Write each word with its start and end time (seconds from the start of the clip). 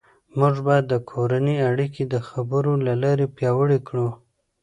موږ 0.39 0.55
باید 0.67 0.85
د 0.89 0.93
کورنۍ 1.09 1.57
اړیکې 1.69 2.03
د 2.07 2.15
خبرو 2.29 2.71
له 2.85 2.93
لارې 3.03 3.25
پیاوړې 3.35 3.79
کړو 3.87 4.07